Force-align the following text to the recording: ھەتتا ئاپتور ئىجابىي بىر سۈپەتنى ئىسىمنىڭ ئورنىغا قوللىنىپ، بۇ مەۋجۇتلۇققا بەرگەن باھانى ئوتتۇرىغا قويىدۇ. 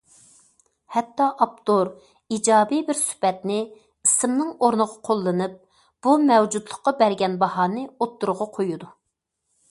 ھەتتا 0.93 1.25
ئاپتور 1.45 1.89
ئىجابىي 2.37 2.79
بىر 2.87 2.97
سۈپەتنى 3.01 3.57
ئىسىمنىڭ 4.07 4.49
ئورنىغا 4.67 4.97
قوللىنىپ، 5.09 5.53
بۇ 6.07 6.15
مەۋجۇتلۇققا 6.31 6.95
بەرگەن 7.03 7.37
باھانى 7.45 7.85
ئوتتۇرىغا 7.91 8.49
قويىدۇ. 8.57 8.91